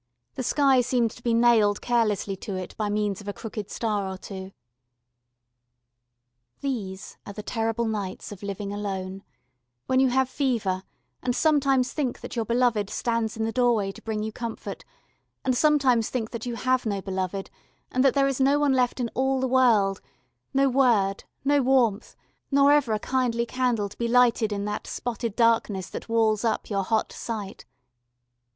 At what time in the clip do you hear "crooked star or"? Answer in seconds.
3.33-4.17